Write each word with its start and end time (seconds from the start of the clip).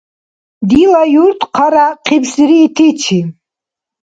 Дила 0.69 1.03
юрт 1.23 1.39
хъаряхъибсири 1.55 2.57
итичи. 2.65 3.19